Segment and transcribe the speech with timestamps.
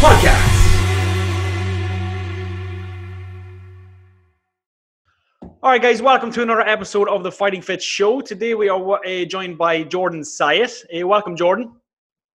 [0.00, 0.54] Podcast.
[5.60, 8.20] All right, guys, welcome to another episode of the Fighting Fit Show.
[8.20, 10.84] Today we are uh, joined by Jordan Syatt.
[10.96, 11.72] Uh, welcome, Jordan.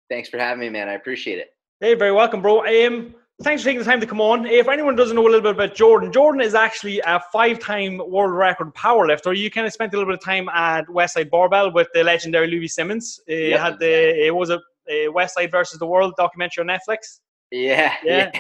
[0.10, 0.90] Thanks for having me, man.
[0.90, 1.54] I appreciate it.
[1.80, 2.62] Hey, very welcome, bro.
[2.66, 4.48] Um, thanks for taking the time to come on.
[4.48, 8.34] If anyone doesn't know a little bit about Jordan, Jordan is actually a five-time world
[8.34, 9.38] record powerlifter.
[9.38, 12.48] You kind of spent a little bit of time at Westside Barbell with the legendary
[12.48, 13.20] Louie Simmons.
[13.30, 13.60] Uh, Yep.
[13.60, 17.20] Had the it was a uh, Westside versus the World documentary on Netflix.
[17.52, 17.94] Yeah.
[18.04, 18.32] Yeah.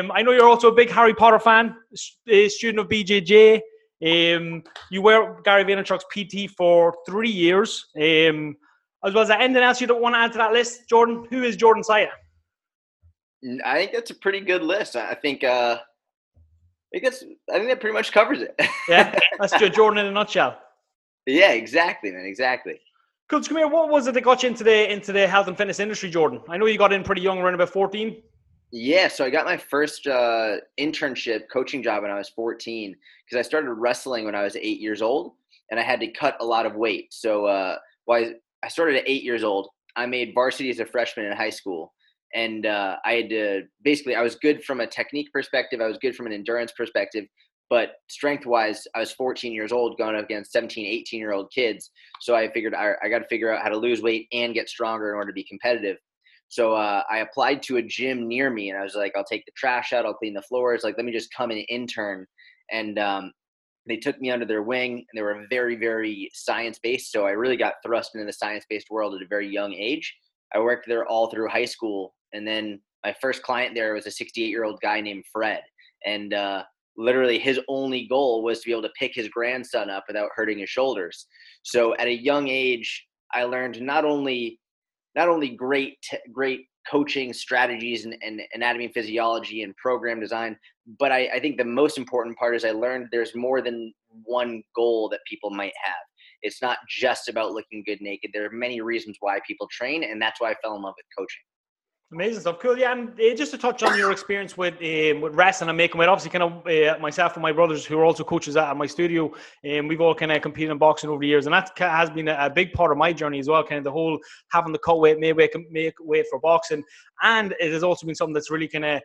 [0.00, 1.76] Um, I know you're also a big Harry Potter fan,
[2.28, 3.60] a student of BJJ.
[4.04, 7.86] Um, you were Gary Vaynerchuk's PT for three years.
[7.96, 8.56] Um,
[9.04, 9.40] as well as that.
[9.40, 11.26] Anything else you don't want to add to that list, Jordan?
[11.30, 12.08] Who is Jordan Syatt?
[13.64, 14.94] I think that's a pretty good list.
[14.96, 16.38] I think uh I
[16.92, 18.54] think that's I think that pretty much covers it.
[18.88, 20.58] Yeah, that's Jo- Jordan in a nutshell.
[21.26, 22.24] yeah, exactly, man.
[22.24, 22.80] Exactly.
[23.28, 23.68] Coach, come here.
[23.68, 26.40] What was it that got you into the into the health and fitness industry, Jordan?
[26.48, 28.22] I know you got in pretty young, around about fourteen.
[28.74, 33.38] Yeah, so I got my first uh, internship coaching job when I was 14 because
[33.38, 35.32] I started wrestling when I was eight years old
[35.70, 37.12] and I had to cut a lot of weight.
[37.12, 41.26] So uh, while I started at eight years old, I made varsity as a freshman
[41.26, 41.92] in high school.
[42.34, 45.98] And uh, I had to basically, I was good from a technique perspective, I was
[45.98, 47.26] good from an endurance perspective,
[47.68, 51.52] but strength wise, I was 14 years old going up against 17, 18 year old
[51.54, 51.90] kids.
[52.22, 54.70] So I figured I, I got to figure out how to lose weight and get
[54.70, 55.98] stronger in order to be competitive.
[56.52, 59.46] So uh, I applied to a gym near me, and I was like, "I'll take
[59.46, 60.84] the trash out, I'll clean the floors.
[60.84, 62.26] Like, let me just come and intern."
[62.70, 63.32] And um,
[63.88, 67.10] they took me under their wing, and they were very, very science based.
[67.10, 70.14] So I really got thrust into the science based world at a very young age.
[70.54, 74.10] I worked there all through high school, and then my first client there was a
[74.10, 75.62] 68 year old guy named Fred,
[76.04, 76.64] and uh,
[76.98, 80.58] literally his only goal was to be able to pick his grandson up without hurting
[80.58, 81.28] his shoulders.
[81.62, 84.58] So at a young age, I learned not only
[85.14, 85.98] not only great
[86.32, 90.56] great coaching strategies and, and anatomy and physiology and program design
[90.98, 93.92] but I, I think the most important part is i learned there's more than
[94.24, 95.94] one goal that people might have.
[96.42, 98.30] It's not just about looking good naked.
[98.32, 101.06] There are many reasons why people train and that's why i fell in love with
[101.16, 101.42] coaching
[102.12, 102.76] Amazing stuff, cool.
[102.76, 105.98] Yeah, and uh, just to touch on your experience with um, with wrestling and making
[105.98, 108.84] weight, obviously, kind of uh, myself and my brothers who are also coaches at my
[108.84, 109.32] studio,
[109.64, 112.28] and we've all kind of competed in boxing over the years, and that has been
[112.28, 113.64] a, a big part of my journey as well.
[113.64, 114.18] Kind of the whole
[114.50, 116.84] having the cut weight, make weight, make weight for boxing,
[117.22, 119.00] and it has also been something that's really kind of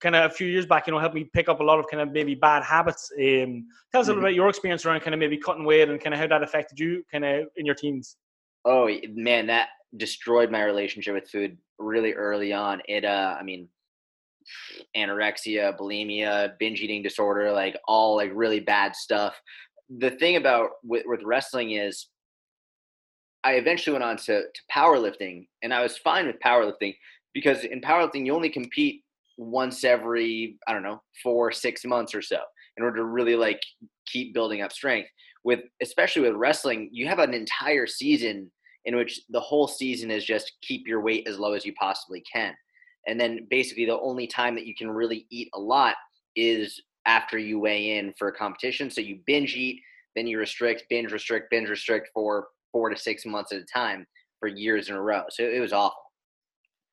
[0.00, 1.86] kind of a few years back, you know, helped me pick up a lot of
[1.88, 3.12] kind of maybe bad habits.
[3.16, 4.16] Um, tell us a little Mhm.
[4.16, 6.42] bit about your experience around kind of maybe cutting weight and kind of how that
[6.42, 8.16] affected you, kind of in your teens.
[8.64, 12.80] Oh man, that destroyed my relationship with food really early on.
[12.86, 13.68] It uh I mean
[14.96, 19.40] anorexia, bulimia, binge eating disorder, like all like really bad stuff.
[19.98, 22.08] The thing about with, with wrestling is
[23.42, 26.94] I eventually went on to, to powerlifting and I was fine with powerlifting
[27.32, 29.02] because in powerlifting you only compete
[29.38, 32.38] once every, I don't know, four, six months or so
[32.76, 33.60] in order to really like
[34.06, 35.08] keep building up strength.
[35.42, 38.50] With especially with wrestling, you have an entire season
[38.84, 42.22] in which the whole season is just keep your weight as low as you possibly
[42.32, 42.54] can.
[43.06, 45.96] And then basically the only time that you can really eat a lot
[46.36, 48.90] is after you weigh in for a competition.
[48.90, 49.80] So you binge eat,
[50.16, 54.06] then you restrict, binge restrict, binge restrict for four to six months at a time
[54.38, 55.24] for years in a row.
[55.30, 56.00] So it was awful.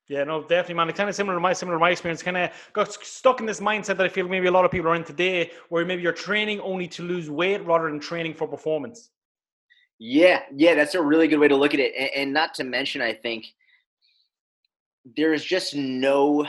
[0.08, 0.88] Yeah, no, definitely, man.
[0.88, 2.22] It's kind of similar to my similar to my experience.
[2.22, 4.90] Kind of got stuck in this mindset that I feel maybe a lot of people
[4.90, 8.48] are in today, where maybe you're training only to lose weight rather than training for
[8.48, 9.10] performance.
[9.98, 11.92] Yeah, yeah, that's a really good way to look at it.
[11.98, 13.46] And, and not to mention, I think
[15.16, 16.46] there is just no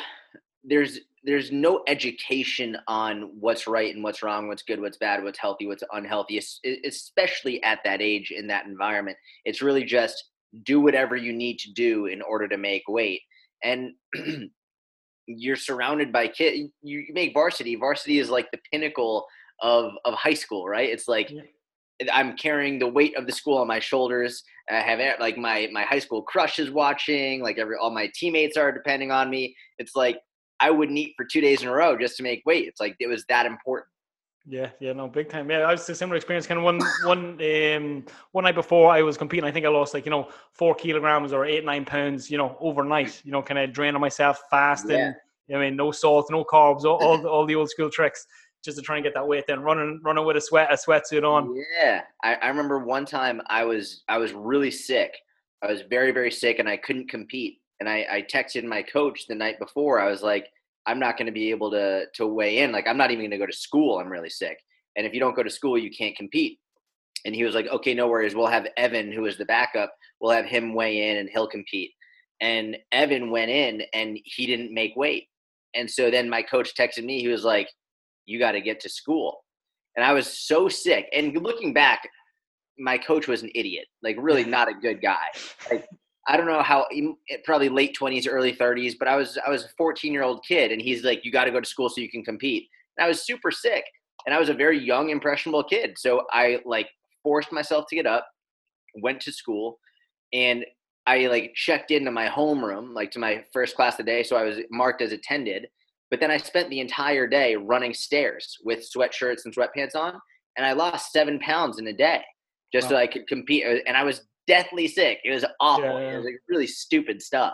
[0.63, 5.40] there's there's no education on what's right and what's wrong, what's good, what's bad, what's
[5.40, 6.40] healthy, what's unhealthy,
[6.86, 9.18] especially at that age in that environment.
[9.44, 10.24] It's really just
[10.63, 13.22] do whatever you need to do in order to make weight.
[13.63, 13.94] And
[15.28, 16.57] you're surrounded by kids.
[16.81, 17.75] You you make varsity.
[17.75, 19.25] Varsity is like the pinnacle
[19.62, 20.90] of of high school, right?
[20.90, 21.42] It's like Yeah.
[22.12, 24.44] I'm carrying the weight of the school on my shoulders.
[24.69, 27.42] I have e- like my my high school crush is watching.
[27.42, 29.56] Like every all my teammates are depending on me.
[29.78, 30.19] It's like
[30.60, 32.68] I wouldn't eat for two days in a row just to make weight.
[32.68, 33.88] It's like it was that important.
[34.46, 35.50] Yeah, yeah, no, big time.
[35.51, 36.48] Yeah, I was a similar experience.
[36.48, 39.94] Kind of one, one, um, one night before I was competing, I think I lost
[39.94, 42.31] like you know four kilograms or eight nine pounds.
[42.31, 43.22] You know, overnight.
[43.24, 44.98] You know, kind of draining myself, fasting.
[44.98, 45.13] Yeah.
[45.56, 48.28] I mean, no salt, no carbs, all, all, all the old school tricks
[48.64, 51.24] just to try and get that weight then running running with a sweat a sweatsuit
[51.24, 51.56] on.
[51.78, 52.02] Yeah.
[52.24, 55.14] I, I remember one time I was I was really sick.
[55.62, 57.60] I was very, very sick and I couldn't compete.
[57.80, 60.00] And I, I texted my coach the night before.
[60.00, 60.48] I was like,
[60.86, 62.72] I'm not gonna be able to to weigh in.
[62.72, 64.00] Like I'm not even gonna go to school.
[64.00, 64.58] I'm really sick.
[64.96, 66.60] And if you don't go to school, you can't compete.
[67.26, 68.36] And he was like, okay, no worries.
[68.36, 71.92] We'll have Evan, who is the backup, we'll have him weigh in and he'll compete.
[72.42, 75.28] And Evan went in and he didn't make weight.
[75.76, 77.20] And so then my coach texted me.
[77.22, 77.70] He was like,
[78.30, 79.44] you got to get to school.
[79.96, 81.08] And I was so sick.
[81.14, 82.08] And looking back,
[82.78, 85.26] my coach was an idiot, like really not a good guy.
[85.70, 85.88] Like
[86.28, 86.86] I don't know how
[87.44, 90.72] probably late 20s, early 30s, but I was I was a 14 year old kid,
[90.72, 92.68] and he's like, you got to go to school so you can compete.
[92.98, 93.84] And I was super sick,
[94.26, 95.96] and I was a very young, impressionable kid.
[95.98, 96.88] So I like
[97.24, 98.28] forced myself to get up,
[99.02, 99.80] went to school,
[100.31, 100.64] and
[101.08, 104.22] I like checked into my homeroom, like to my first class of the day.
[104.22, 105.68] So I was marked as attended.
[106.12, 110.14] But then I spent the entire day running stairs with sweatshirts and sweatpants on,
[110.58, 112.24] and I lost seven pounds in a day
[112.74, 112.92] just wow.
[112.92, 113.66] so I could compete.
[113.66, 115.20] Uh, and I was deathly sick.
[115.24, 115.86] It was awful.
[115.86, 116.14] Yeah.
[116.14, 117.54] It was like really stupid stuff.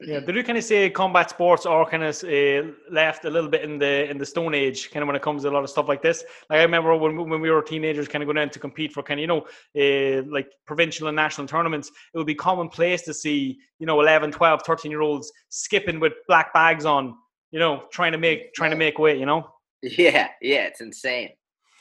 [0.00, 3.48] Yeah, did you kind of say combat sports are kind of uh, left a little
[3.48, 5.62] bit in the in the Stone Age, kind of when it comes to a lot
[5.62, 6.24] of stuff like this?
[6.50, 9.04] Like I remember when when we were teenagers, kind of going out to compete for
[9.04, 9.46] kind of you know
[9.78, 14.32] uh, like provincial and national tournaments, it would be commonplace to see you know 11,
[14.32, 17.14] 12, 13 year olds skipping with black bags on,
[17.54, 19.48] you know, trying to make trying to make weight, you know.
[19.80, 21.30] Yeah, yeah, it's insane.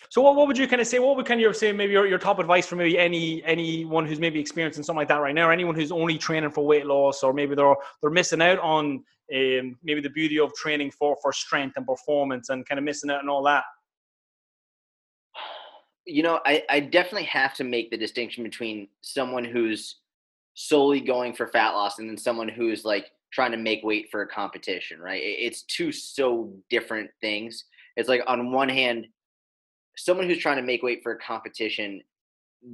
[0.10, 1.00] So what, what would you kind of say?
[1.00, 4.20] What would kind of say maybe your, your top advice for maybe any anyone who's
[4.20, 7.24] maybe experiencing something like that right now, or anyone who's only training for weight loss,
[7.24, 9.04] or maybe they're they're missing out on
[9.34, 13.10] um, maybe the beauty of training for for strength and performance, and kind of missing
[13.10, 13.64] out on all that.
[16.06, 20.02] You know, I, I definitely have to make the distinction between someone who's
[20.54, 24.22] solely going for fat loss and then someone who's like trying to make weight for
[24.22, 25.22] a competition, right?
[25.24, 27.66] It's two so different things.
[27.98, 29.08] It's like on one hand,
[29.98, 32.02] someone who's trying to make weight for a competition,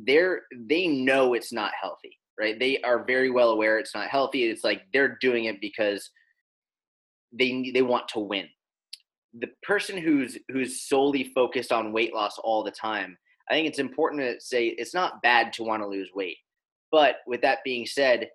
[0.05, 2.59] they're they know it's not healthy, right?
[2.59, 4.43] They are very well aware it's not healthy.
[4.43, 6.09] It's like they're doing it because
[7.31, 8.47] they they want to win.
[9.39, 13.17] The person who's who's solely focused on weight loss all the time,
[13.49, 16.37] I think it's important to say it's not bad to want to lose weight.
[16.91, 18.29] But with that being said,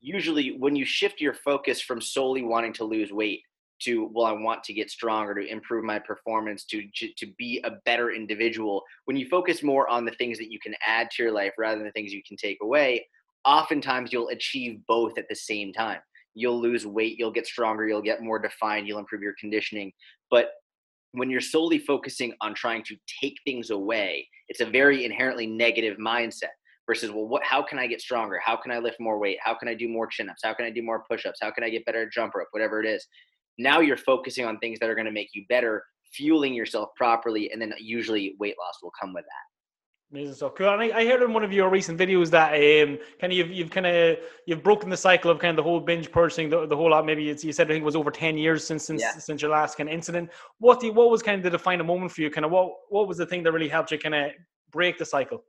[0.00, 3.42] usually when you shift your focus from solely wanting to lose weight
[3.80, 6.82] to well i want to get stronger to improve my performance to
[7.16, 10.74] to be a better individual when you focus more on the things that you can
[10.84, 13.04] add to your life rather than the things you can take away
[13.44, 16.00] oftentimes you'll achieve both at the same time.
[16.34, 19.92] You'll lose weight you'll get stronger you'll get more defined you'll improve your conditioning.
[20.30, 20.50] But
[21.12, 25.96] when you're solely focusing on trying to take things away it's a very inherently negative
[25.98, 26.54] mindset
[26.88, 29.54] versus well what how can i get stronger how can i lift more weight how
[29.54, 31.84] can i do more chin-ups how can i do more push-ups how can i get
[31.84, 33.06] better at jump rope whatever it is
[33.58, 35.82] now you're focusing on things that are going to make you better,
[36.12, 40.10] fueling yourself properly, and then usually weight loss will come with that.
[40.10, 40.52] Amazing stuff.
[40.56, 40.72] Cool.
[40.72, 43.50] And I, I, heard in one of your recent videos that um, kind of you've,
[43.50, 46.66] you've kind of you've broken the cycle of kind of the whole binge purging, the,
[46.66, 47.04] the whole lot.
[47.04, 49.12] Maybe it's, you said I think it was over ten years since since, yeah.
[49.18, 50.30] since your last kind of incident.
[50.60, 52.30] What the, what was kind of the defining moment for you?
[52.30, 54.30] Kind of what what was the thing that really helped you kind of
[54.70, 55.44] break the cycle?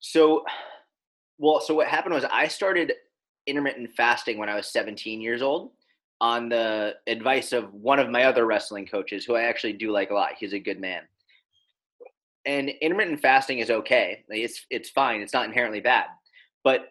[0.00, 0.44] So,
[1.38, 2.92] well, so what happened was I started
[3.46, 5.72] intermittent fasting when I was 17 years old
[6.20, 10.10] on the advice of one of my other wrestling coaches, who I actually do like
[10.10, 10.32] a lot.
[10.38, 11.02] He's a good man.
[12.46, 14.24] And intermittent fasting is okay.
[14.28, 15.22] It's it's fine.
[15.22, 16.06] It's not inherently bad.
[16.62, 16.88] But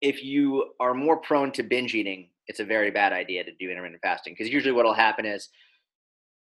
[0.00, 3.70] if you are more prone to binge eating, it's a very bad idea to do
[3.70, 5.48] intermittent fasting because usually what will happen is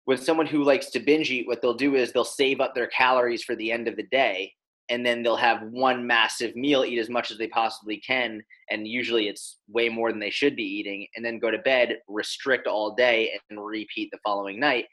[0.07, 2.87] with someone who likes to binge eat, what they'll do is they'll save up their
[2.87, 4.53] calories for the end of the day
[4.91, 8.85] and then they'll have one massive meal, eat as much as they possibly can, and
[8.85, 12.67] usually it's way more than they should be eating, and then go to bed, restrict
[12.67, 14.85] all day, and repeat the following night.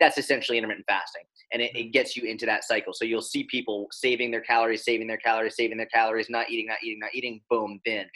[0.00, 1.22] That's essentially intermittent fasting,
[1.52, 1.90] and it, it mm-hmm.
[1.92, 2.92] gets you into that cycle.
[2.92, 6.66] So you'll see people saving their calories, saving their calories, saving their calories, not eating,
[6.66, 8.10] not eating, not eating, boom, binge.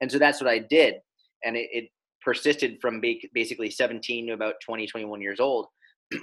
[0.00, 0.94] And so that's what I did,
[1.44, 1.88] and it, it
[2.24, 3.02] persisted from
[3.34, 5.66] basically 17 to about 20, 21 years old.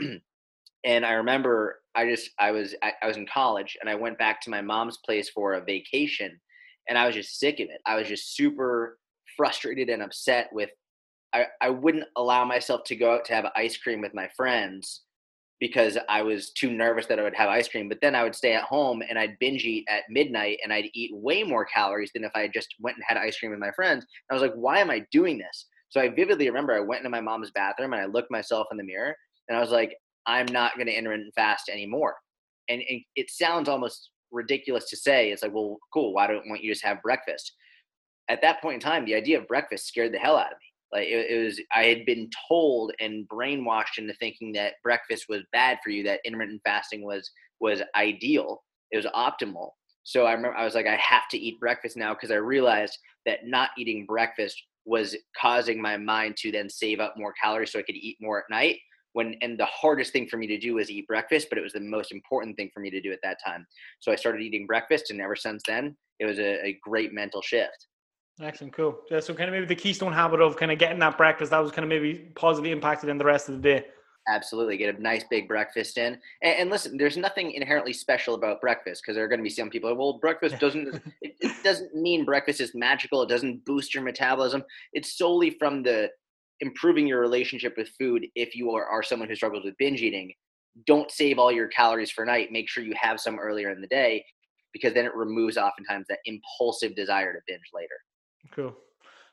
[0.86, 4.18] and I remember I just I was I, I was in college and I went
[4.18, 6.40] back to my mom's place for a vacation
[6.88, 7.82] and I was just sick of it.
[7.86, 9.00] I was just super
[9.36, 10.70] frustrated and upset with
[11.34, 15.02] I, I wouldn't allow myself to go out to have ice cream with my friends
[15.60, 17.90] because I was too nervous that I would have ice cream.
[17.90, 20.90] But then I would stay at home and I'd binge eat at midnight and I'd
[20.94, 23.72] eat way more calories than if I just went and had ice cream with my
[23.72, 24.06] friends.
[24.30, 25.68] And I was like, why am I doing this?
[25.90, 28.78] So I vividly remember I went into my mom's bathroom and I looked myself in
[28.78, 29.16] the mirror
[29.48, 29.96] and I was like,
[30.28, 32.16] I'm not going to intermittent fast anymore.
[32.70, 35.32] And, and it sounds almost ridiculous to say.
[35.32, 36.14] It's like, well, cool.
[36.14, 37.54] Why don't want you just have breakfast?
[38.28, 40.66] At that point in time, the idea of breakfast scared the hell out of me.
[40.92, 45.44] Like it, it was, I had been told and brainwashed into thinking that breakfast was
[45.52, 47.30] bad for you, that intermittent fasting was
[47.60, 49.72] was ideal, it was optimal.
[50.04, 52.98] So I remember I was like, I have to eat breakfast now because I realized
[53.26, 57.80] that not eating breakfast was causing my mind to then save up more calories so
[57.80, 58.78] I could eat more at night.
[59.16, 61.72] When and the hardest thing for me to do was eat breakfast, but it was
[61.72, 63.66] the most important thing for me to do at that time.
[64.02, 67.42] So I started eating breakfast, and ever since then, it was a, a great mental
[67.42, 67.88] shift.
[68.42, 69.00] Excellent, cool.
[69.10, 71.60] Yeah, so kind of maybe the keystone habit of kind of getting that breakfast that
[71.60, 73.86] was kind of maybe positively impacted in the rest of the day.
[74.28, 76.18] Absolutely, get a nice big breakfast in.
[76.42, 79.50] And, and listen, there's nothing inherently special about breakfast because there are going to be
[79.50, 79.96] some people.
[79.96, 80.96] Well, breakfast doesn't.
[81.22, 83.22] it, it doesn't mean breakfast is magical.
[83.22, 84.64] It doesn't boost your metabolism.
[84.92, 86.10] It's solely from the
[86.62, 88.26] improving your relationship with food.
[88.36, 90.34] If you are, are someone who struggles with binge eating,
[90.86, 92.52] don't save all your calories for night.
[92.52, 94.26] Make sure you have some earlier in the day
[94.74, 97.96] because then it removes oftentimes that impulsive desire to binge later.
[98.52, 98.76] Cool.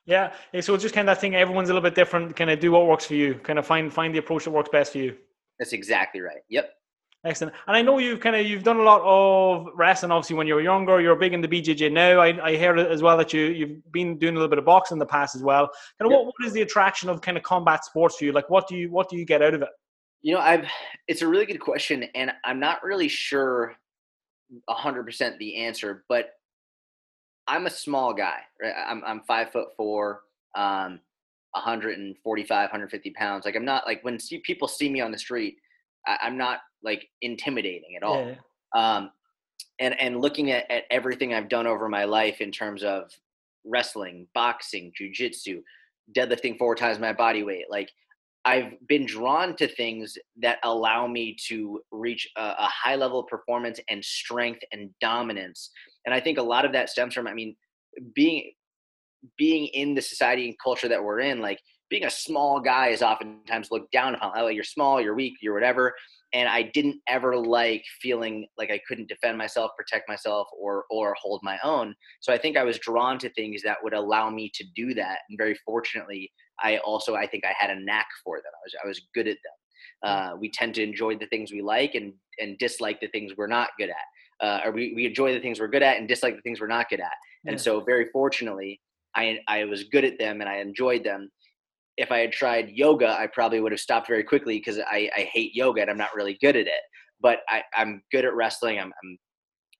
[0.04, 0.32] Yeah.
[0.60, 1.34] So it's just kind of thing.
[1.34, 2.36] Everyone's a little bit different.
[2.36, 3.34] Kind of do what works for you.
[3.34, 5.16] Kind of find find the approach that works best for you.
[5.58, 6.42] That's exactly right.
[6.48, 6.72] Yep.
[7.24, 7.54] Excellent.
[7.68, 10.10] And I know you've kind of you've done a lot of wrestling.
[10.10, 12.18] Obviously, when you were younger, you're big in the BJJ now.
[12.18, 14.96] I, I heard as well that you you've been doing a little bit of boxing
[14.96, 15.70] in the past as well.
[16.00, 18.32] Kind of what, what is the attraction of kind of combat sports for you?
[18.32, 19.68] Like, what do you what do you get out of it?
[20.22, 20.66] You know, I've
[21.06, 23.76] it's a really good question, and I'm not really sure
[24.68, 26.30] hundred percent the answer, but
[27.46, 28.40] I'm a small guy.
[28.60, 28.74] Right?
[28.84, 30.22] I'm I'm five foot four,
[30.56, 30.98] um,
[31.52, 33.44] 145, 150 pounds.
[33.44, 35.58] Like I'm not like when see, people see me on the street,
[36.04, 38.26] I, am not like intimidating at all.
[38.26, 38.36] Yeah.
[38.74, 39.10] Um,
[39.80, 43.10] and and looking at, at everything I've done over my life in terms of
[43.64, 45.60] wrestling, boxing, jujitsu,
[46.16, 47.88] deadlifting four times my body weight, like
[48.44, 53.28] I've been drawn to things that allow me to reach a, a, high level of
[53.28, 55.70] performance and strength and dominance.
[56.06, 57.54] And I think a lot of that stems from, I mean,
[58.14, 58.52] being
[59.38, 63.02] being in the society and culture that we're in, like being a small guy is
[63.02, 64.32] oftentimes looked down upon.
[64.34, 65.94] Oh, you're small, you're weak, you're whatever.
[66.34, 71.14] And I didn't ever like feeling like I couldn't defend myself, protect myself, or or
[71.20, 71.94] hold my own.
[72.20, 75.18] So I think I was drawn to things that would allow me to do that.
[75.28, 78.52] And very fortunately, I also I think I had a knack for them.
[78.54, 80.10] I was I was good at them.
[80.10, 83.46] Uh, we tend to enjoy the things we like and and dislike the things we're
[83.46, 84.46] not good at.
[84.46, 86.66] Uh, or we, we enjoy the things we're good at and dislike the things we're
[86.66, 87.12] not good at.
[87.46, 88.80] And so very fortunately,
[89.14, 91.30] I I was good at them and I enjoyed them.
[91.96, 95.28] If I had tried yoga, I probably would have stopped very quickly because I, I
[95.32, 96.82] hate yoga and I'm not really good at it.
[97.20, 98.78] But I, I'm good at wrestling.
[98.78, 99.18] I'm, I'm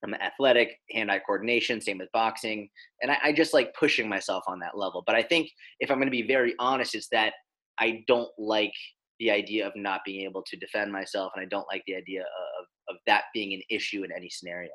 [0.05, 2.69] I'm athletic, hand-eye coordination, same with boxing,
[3.03, 5.05] and I, I, just like pushing myself on that level.
[5.07, 7.35] But I think if I'm going to be very honest, it's that
[7.79, 8.73] I don't like
[9.21, 12.23] the idea of not being able to defend myself, and I don't like the idea
[12.23, 14.71] of of that being an issue in any scenario.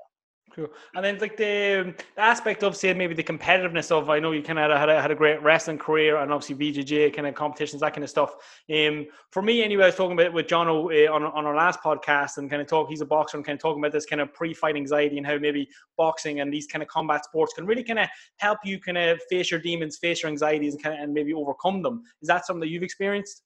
[0.55, 0.69] Cool.
[0.95, 4.41] And then like the, the, aspect of say maybe the competitiveness of I know you
[4.41, 7.81] kind of had a, had a great wrestling career and obviously BJJ kind of competitions
[7.81, 8.33] that kind of stuff.
[8.73, 11.55] Um, for me anyway, I was talking about with John o, uh, on on our
[11.55, 12.89] last podcast and kind of talk.
[12.89, 15.37] He's a boxer and kind of talking about this kind of pre-fight anxiety and how
[15.37, 18.97] maybe boxing and these kind of combat sports can really kind of help you kind
[18.97, 22.01] of face your demons, face your anxieties, and kind of and maybe overcome them.
[22.21, 23.43] Is that something that you've experienced?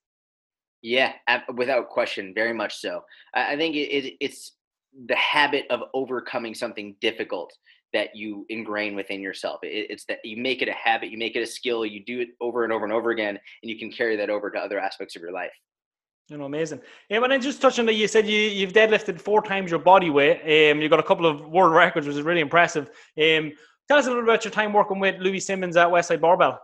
[0.82, 1.12] Yeah,
[1.54, 3.04] without question, very much so.
[3.34, 4.52] I think it, it, it's
[5.06, 7.52] the habit of overcoming something difficult
[7.92, 9.60] that you ingrain within yourself.
[9.62, 12.20] It, it's that you make it a habit, you make it a skill, you do
[12.20, 14.78] it over and over and over again, and you can carry that over to other
[14.78, 15.52] aspects of your life.
[16.28, 16.80] You know, amazing.
[17.08, 19.80] Yeah, when I just touched on that, you said you, you've deadlifted four times your
[19.80, 20.40] body weight.
[20.70, 22.88] Um, you got a couple of world records, which is really impressive.
[23.20, 23.52] Um,
[23.88, 26.58] tell us a little about your time working with Louie Simmons at Westside Barbell.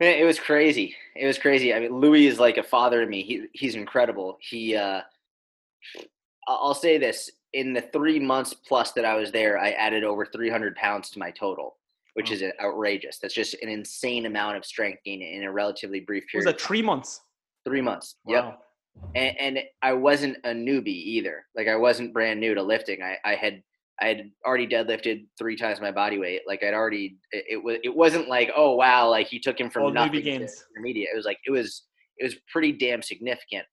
[0.00, 0.94] Man, it was crazy.
[1.14, 1.72] It was crazy.
[1.72, 3.22] I mean, Louie is like a father to me.
[3.22, 4.36] He he's incredible.
[4.40, 5.00] He uh,
[6.46, 10.26] I'll say this: in the three months plus that I was there, I added over
[10.26, 11.76] 300 pounds to my total,
[12.14, 13.18] which is outrageous.
[13.18, 16.46] That's just an insane amount of strength gain in a relatively brief period.
[16.46, 17.20] Was that three months?
[17.64, 18.16] Three months.
[18.24, 18.34] Wow.
[18.34, 18.58] Yep.
[19.14, 21.44] And, and, I wasn't a newbie either.
[21.54, 23.02] Like I wasn't brand new to lifting.
[23.02, 23.62] I, I had
[24.00, 26.42] I had already deadlifted three times my body weight.
[26.46, 29.70] Like I'd already it, it was it wasn't like oh wow like he took him
[29.70, 31.08] from All nothing to intermediate.
[31.12, 31.84] It was like it was
[32.18, 33.66] it was pretty damn significant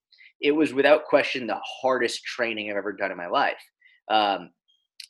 [0.43, 3.63] it was without question the hardest training I've ever done in my life.
[4.11, 4.51] Um,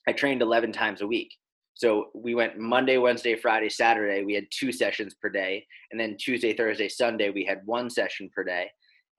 [0.07, 1.33] I trained 11 times a week.
[1.73, 4.23] So we went Monday, Wednesday, Friday, Saturday.
[4.23, 5.65] We had two sessions per day.
[5.91, 8.69] And then Tuesday, Thursday, Sunday, we had one session per day.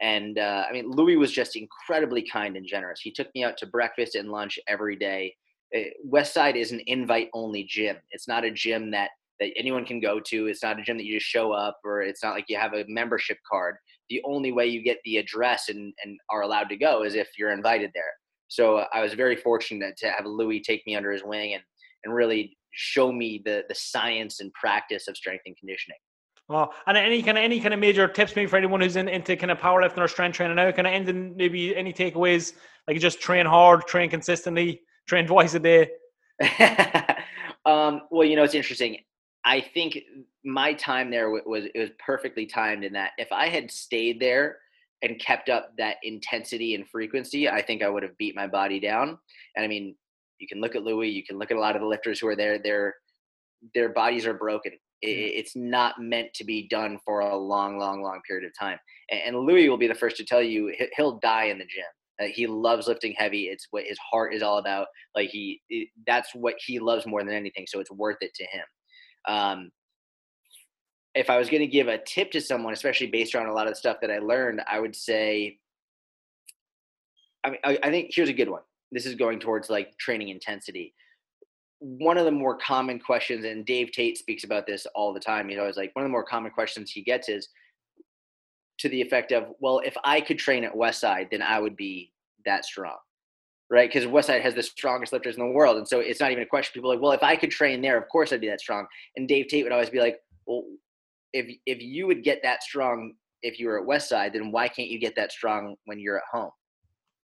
[0.00, 3.00] And uh, I mean, Louie was just incredibly kind and generous.
[3.00, 5.34] He took me out to breakfast and lunch every day.
[5.76, 7.96] Uh, Westside is an invite only gym.
[8.12, 10.46] It's not a gym that that anyone can go to.
[10.46, 12.72] It's not a gym that you just show up, or it's not like you have
[12.72, 13.76] a membership card
[14.10, 17.28] the only way you get the address and, and are allowed to go is if
[17.38, 18.12] you're invited there.
[18.48, 21.62] So uh, I was very fortunate to have Louie take me under his wing and,
[22.04, 25.98] and really show me the, the science and practice of strength and conditioning.
[26.50, 29.08] Oh, and any kind of any kind of major tips maybe for anyone who's in,
[29.08, 30.70] into kind of powerlifting or strength training now?
[30.72, 32.52] Kind of ending maybe any takeaways
[32.86, 35.88] like just train hard, train consistently, train twice a day.
[37.64, 38.98] um, well, you know, it's interesting.
[39.44, 39.98] I think
[40.44, 44.58] my time there was it was perfectly timed in that if I had stayed there
[45.02, 48.80] and kept up that intensity and frequency, I think I would have beat my body
[48.80, 49.18] down.
[49.56, 49.94] And I mean,
[50.38, 52.28] you can look at Louie, you can look at a lot of the lifters who
[52.28, 52.58] are there.
[52.58, 52.94] Their
[53.74, 54.72] their bodies are broken.
[55.06, 58.78] It's not meant to be done for a long, long, long period of time.
[59.10, 61.84] And Louie will be the first to tell you he'll die in the gym.
[62.22, 63.44] Uh, he loves lifting heavy.
[63.44, 64.86] It's what his heart is all about.
[65.14, 67.66] Like he, it, that's what he loves more than anything.
[67.68, 68.64] So it's worth it to him.
[69.28, 69.70] Um,
[71.14, 73.66] if I was going to give a tip to someone, especially based on a lot
[73.66, 75.58] of the stuff that I learned, I would say,
[77.44, 78.62] I mean, I, I think here's a good one.
[78.90, 80.94] This is going towards like training intensity.
[81.80, 85.50] One of the more common questions, and Dave Tate speaks about this all the time.
[85.50, 87.48] You know, like one of the more common questions he gets is
[88.78, 92.12] to the effect of, well, if I could train at Westside, then I would be
[92.44, 92.96] that strong
[93.70, 93.90] right?
[93.92, 96.46] Because Westside has the strongest lifters in the world, and so it's not even a
[96.46, 96.72] question.
[96.74, 98.86] People like, well, if I could train there, of course I'd be that strong.
[99.16, 100.64] And Dave Tate would always be like, well,
[101.34, 103.12] if if you would get that strong
[103.42, 106.24] if you were at Westside, then why can't you get that strong when you're at
[106.32, 106.50] home?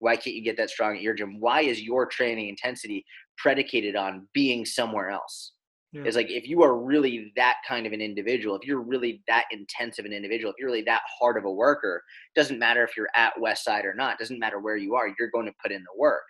[0.00, 1.40] Why can't you get that strong at your gym?
[1.40, 3.06] Why is your training intensity
[3.38, 5.52] predicated on being somewhere else?
[5.92, 6.02] Yeah.
[6.04, 9.44] It's like if you are really that kind of an individual, if you're really that
[9.50, 12.02] intense of an individual, if you're really that hard of a worker,
[12.36, 15.46] doesn't matter if you're at Westside or not, doesn't matter where you are, you're going
[15.46, 16.22] to put in the work.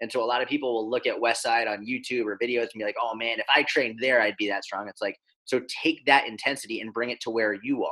[0.00, 2.78] And so a lot of people will look at Westside on YouTube or videos and
[2.78, 4.88] be like, oh man, if I trained there, I'd be that strong.
[4.88, 5.16] It's like,
[5.46, 7.90] so take that intensity and bring it to where you are,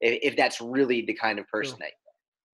[0.00, 1.92] if, if that's really the kind of person that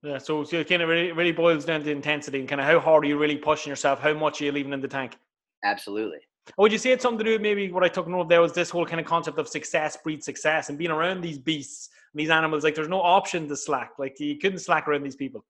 [0.04, 2.66] yeah, so, so it kind of really, really boils down to intensity and kind of
[2.66, 4.00] how hard are you really pushing yourself?
[4.00, 5.16] How much are you leaving in the tank?
[5.64, 6.18] Absolutely.
[6.58, 8.42] Would you say it's something to do with maybe what I took note of there
[8.42, 11.88] was this whole kind of concept of success breeds success and being around these beasts
[12.12, 12.64] and these animals?
[12.64, 13.92] Like, there's no option to slack.
[13.98, 15.42] Like, you couldn't slack around these people.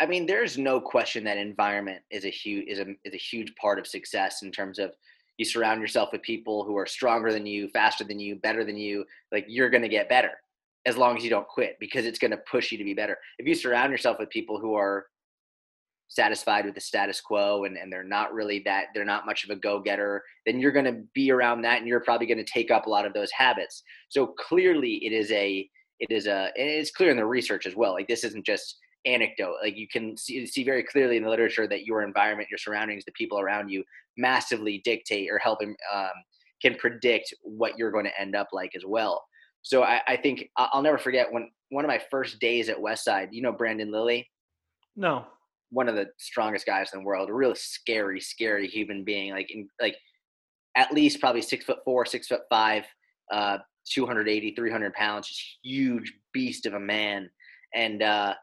[0.00, 3.54] I mean, there's no question that environment is a huge is a is a huge
[3.54, 4.94] part of success in terms of
[5.40, 8.76] you surround yourself with people who are stronger than you, faster than you, better than
[8.76, 9.04] you.
[9.32, 10.32] Like you're going to get better
[10.86, 13.16] as long as you don't quit because it's going to push you to be better.
[13.38, 15.06] If you surround yourself with people who are
[16.08, 19.50] satisfied with the status quo and, and they're not really that they're not much of
[19.50, 22.72] a go-getter then you're going to be around that and you're probably going to take
[22.72, 26.90] up a lot of those habits so clearly it is a it is a it's
[26.90, 30.46] clear in the research as well like this isn't just anecdote like you can see,
[30.46, 33.82] see very clearly in the literature that your environment your surroundings the people around you
[34.16, 36.10] massively dictate or help um,
[36.60, 39.24] can predict what you're going to end up like as well.
[39.62, 43.28] So I, I think i'll never forget when one of my first days at westside
[43.30, 44.28] you know brandon lilly?
[44.96, 45.26] No.
[45.70, 49.50] One of the strongest guys in the world, a real scary, scary human being, like
[49.50, 49.96] in, like
[50.76, 52.84] at least probably six foot four, six foot five,
[53.32, 53.58] uh,
[53.88, 57.30] 280, 300 pounds, just huge beast of a man.
[57.74, 58.34] And uh,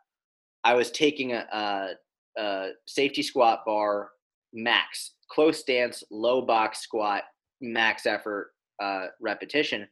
[0.63, 4.09] I was taking a, a, a safety squat bar
[4.53, 7.23] max, close stance, low box squat,
[7.61, 9.87] max effort uh, repetition,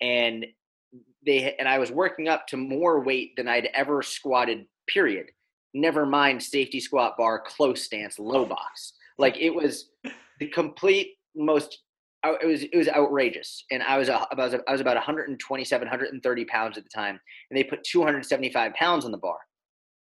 [0.00, 0.46] and
[1.24, 4.66] they and I was working up to more weight than I'd ever squatted.
[4.88, 5.26] Period
[5.76, 8.94] never mind safety squat bar, close stance, low box.
[9.18, 9.90] Like it was
[10.40, 11.78] the complete most.
[12.24, 15.86] Uh, it was it was outrageous, and I was I was, I was about 127,
[15.86, 19.38] 130 pounds at the time, and they put 275 pounds on the bar,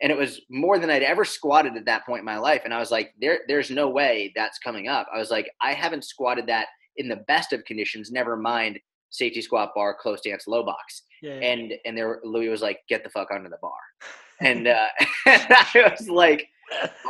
[0.02, 2.62] and it was more than I'd ever squatted at that point in my life.
[2.64, 5.08] And I was like, there there's no way that's coming up.
[5.14, 8.12] I was like, I haven't squatted that in the best of conditions.
[8.12, 11.04] Never mind safety squat bar, close stance, low box.
[11.22, 11.48] Yeah, yeah.
[11.48, 13.72] And and there Louie was like, get the fuck under the bar
[14.42, 14.88] and, uh,
[15.26, 16.48] and I was like,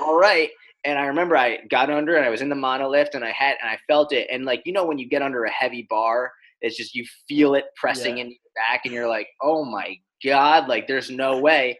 [0.01, 0.49] all right.
[0.85, 3.57] And I remember I got under and I was in the monolift and I had
[3.61, 4.27] and I felt it.
[4.31, 7.53] And like you know when you get under a heavy bar, it's just you feel
[7.53, 8.23] it pressing yeah.
[8.23, 11.77] in your back and you're like, oh my god, like there's no way.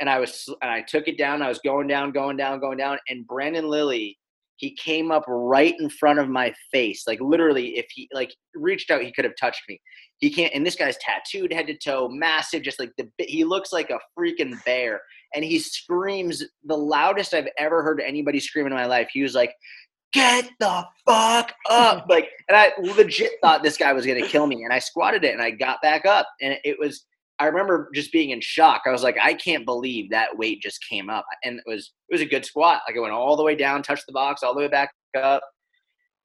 [0.00, 1.42] And I was and I took it down.
[1.42, 2.98] I was going down, going down, going down.
[3.08, 4.16] And Brandon Lilly
[4.60, 8.90] he came up right in front of my face like literally if he like reached
[8.90, 9.80] out he could have touched me
[10.18, 13.72] he can't and this guy's tattooed head to toe massive just like the he looks
[13.72, 15.00] like a freaking bear
[15.34, 19.34] and he screams the loudest i've ever heard anybody scream in my life he was
[19.34, 19.54] like
[20.12, 24.46] get the fuck up like and i legit thought this guy was going to kill
[24.46, 27.06] me and i squatted it and i got back up and it was
[27.40, 28.82] I remember just being in shock.
[28.86, 32.14] I was like, I can't believe that weight just came up, and it was it
[32.14, 32.82] was a good squat.
[32.86, 35.42] Like it went all the way down, touched the box, all the way back up.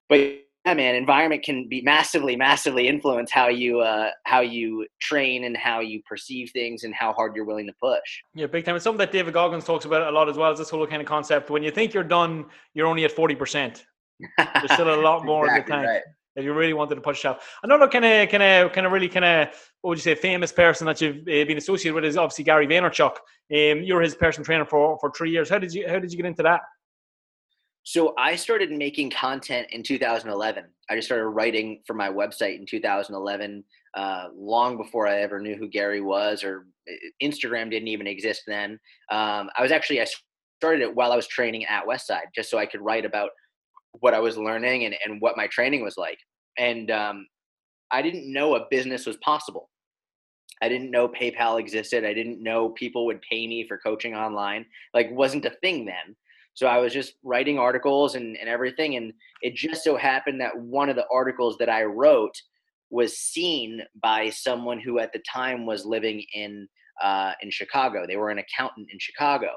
[0.10, 5.45] But yeah, man, environment can be massively, massively influence how you uh, how you train
[5.45, 8.21] and how you perceive things and how hard you're willing to push.
[8.34, 8.75] Yeah, big time.
[8.75, 10.51] It's something that David Goggins talks about a lot as well.
[10.51, 13.36] Is this whole kind of concept when you think you're done, you're only at forty
[13.36, 13.86] percent.
[14.38, 16.04] There's still a lot more exactly in the tank.
[16.06, 16.13] Right.
[16.36, 17.58] If you really wanted to push yourself.
[17.63, 19.48] Another kind of, kind of, kind of really kind of,
[19.82, 22.67] what would you say, famous person that you've uh, been associated with is obviously Gary
[22.67, 23.15] Vaynerchuk.
[23.54, 25.50] Um, you're his personal trainer for for three years.
[25.50, 26.62] How did you how did you get into that?
[27.84, 30.63] So I started making content in 2011.
[30.89, 35.56] I just started writing for my website in 2011, uh, long before I ever knew
[35.56, 36.93] who Gary was, or uh,
[37.24, 38.71] Instagram didn't even exist then.
[39.12, 40.08] Um, I was actually I
[40.60, 43.30] started it while I was training at Westside, just so I could write about
[43.99, 46.19] what I was learning and, and what my training was like.
[46.58, 47.27] And um,
[47.91, 49.69] I didn't know a business was possible.
[50.62, 52.05] I didn't know PayPal existed.
[52.05, 54.65] I didn't know people would pay me for coaching online.
[54.93, 56.15] Like wasn't a thing then.
[56.53, 58.95] So I was just writing articles and, and everything.
[58.95, 62.36] And it just so happened that one of the articles that I wrote
[62.89, 66.67] was seen by someone who at the time was living in
[67.03, 68.05] uh, in Chicago.
[68.08, 69.49] They were an accountant in Chicago.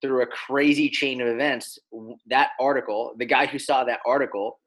[0.00, 1.78] Through a crazy chain of events,
[2.26, 4.60] that article, the guy who saw that article,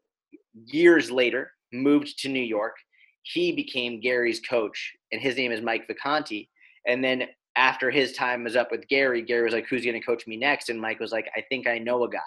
[0.66, 2.76] years later moved to New York.
[3.24, 6.50] He became Gary's coach, and his name is Mike Vacanti.
[6.88, 10.06] And then after his time was up with Gary, Gary was like, "Who's going to
[10.06, 12.20] coach me next?" And Mike was like, "I think I know a guy."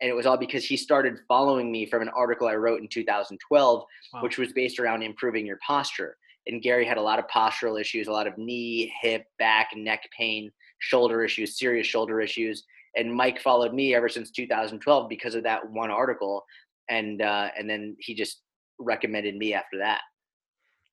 [0.00, 2.88] And it was all because he started following me from an article I wrote in
[2.88, 3.84] 2012,
[4.14, 4.22] wow.
[4.22, 6.16] which was based around improving your posture.
[6.46, 10.08] And Gary had a lot of postural issues, a lot of knee, hip, back, neck
[10.16, 12.64] pain, shoulder issues, serious shoulder issues.
[12.96, 16.44] And Mike followed me ever since 2012 because of that one article,
[16.88, 18.42] and uh, and then he just
[18.80, 20.00] recommended me after that.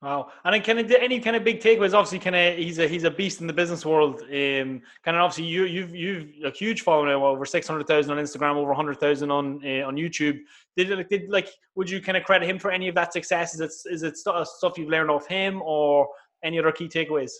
[0.03, 1.95] Wow, and then kind of any kind of big takeaways.
[1.95, 4.21] Obviously, kind of he's a he's a beast in the business world.
[4.21, 8.11] Um, kind of obviously you you've you've a huge following now, over six hundred thousand
[8.11, 10.37] on Instagram, over hundred thousand on uh, on YouTube.
[10.75, 13.55] Did it did like would you kind of credit him for any of that success?
[13.55, 16.07] Is it is it stuff you've learned off him or
[16.43, 17.31] any other key takeaways?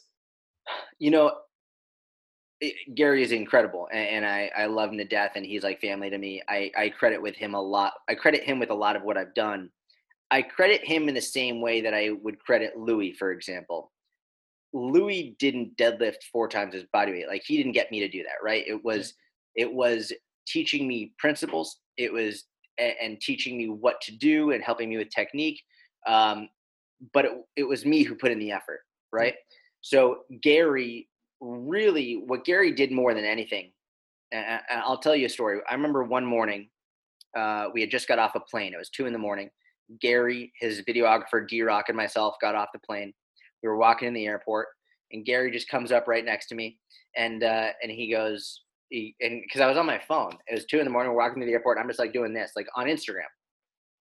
[0.98, 1.32] You know,
[2.60, 5.80] it, Gary is incredible, and, and, I I love him to death, and he's like
[5.80, 6.42] family to me.
[6.48, 7.94] I I credit with him a lot.
[8.10, 9.70] I credit him with a lot of what I've done
[10.30, 13.92] I credit him in the same way that I would credit Louie, for example.
[14.74, 17.28] Louie didn't deadlift four times his body weight.
[17.28, 18.66] Like he didn't get me to do that, right?
[18.68, 19.14] It was
[19.56, 20.12] it was
[20.46, 21.80] teaching me principles.
[21.96, 22.46] It was
[22.78, 25.62] and teaching me what to do and helping me with technique.
[26.06, 26.50] Um,
[27.14, 29.34] but it, it was me who put in the effort, right?
[29.82, 31.08] So Gary
[31.40, 33.72] really, what Gary did more than anything,
[34.32, 35.60] and I'll tell you a story.
[35.70, 36.70] I remember one morning,
[37.38, 38.74] uh, we had just got off a plane.
[38.74, 39.50] It was two in the morning,
[40.02, 43.14] Gary, his videographer D Rock, and myself got off the plane.
[43.64, 44.68] We were walking in the airport,
[45.12, 46.80] and Gary just comes up right next to me,
[47.16, 50.66] and uh, and he goes, he, and because I was on my phone, it was
[50.66, 51.78] two in the morning, we're walking to the airport.
[51.78, 53.30] I'm just like doing this, like on Instagram,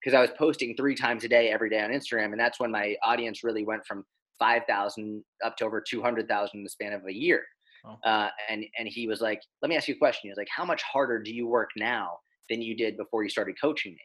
[0.01, 2.71] because I was posting three times a day, every day on Instagram, and that's when
[2.71, 4.03] my audience really went from
[4.39, 7.43] five thousand up to over two hundred thousand in the span of a year.
[7.85, 7.97] Oh.
[8.03, 10.49] Uh, and and he was like, "Let me ask you a question." He was like,
[10.55, 12.17] "How much harder do you work now
[12.49, 13.99] than you did before you started coaching me?"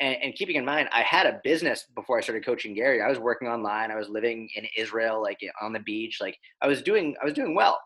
[0.00, 3.02] and, and, keeping in mind, I had a business before I started coaching Gary.
[3.02, 3.90] I was working online.
[3.90, 6.18] I was living in Israel, like on the beach.
[6.20, 7.78] Like I was doing, I was doing well.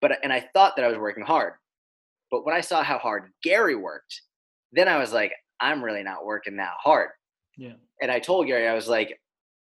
[0.00, 1.54] But and I thought that I was working hard.
[2.30, 4.22] But when I saw how hard Gary worked,
[4.72, 7.10] then I was like, I'm really not working that hard.
[7.56, 7.74] Yeah.
[8.00, 9.18] And I told Gary, I was like,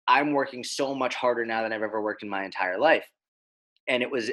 [0.08, 3.06] I'm working so much harder now than I've ever worked in my entire life.
[3.88, 4.30] And it was